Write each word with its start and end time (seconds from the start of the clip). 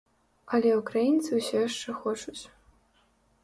Але 0.57 0.69
ўкраінцы 0.79 1.31
ўсё 1.41 1.57
яшчэ 1.67 1.95
хочуць. 2.01 2.39